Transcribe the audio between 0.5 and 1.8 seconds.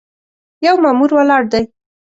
یو مامور ولاړ دی.